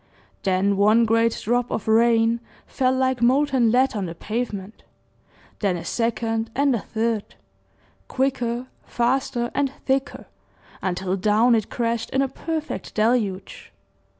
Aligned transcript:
Then 0.41 0.77
one 0.77 1.05
great 1.05 1.39
drop 1.43 1.69
of 1.69 1.87
rain 1.87 2.39
fell 2.65 2.91
like 2.91 3.21
molten 3.21 3.71
lead 3.71 3.95
on 3.95 4.07
the 4.07 4.15
pavement, 4.15 4.81
then 5.59 5.77
a 5.77 5.85
second 5.85 6.49
and 6.55 6.73
a 6.73 6.79
third 6.79 7.35
quicker, 8.07 8.65
faster, 8.83 9.51
and 9.53 9.71
thicker, 9.85 10.25
until 10.81 11.15
down 11.15 11.53
it 11.53 11.69
crashed 11.69 12.09
in 12.09 12.23
a 12.23 12.27
perfect 12.27 12.95
deluge. 12.95 13.71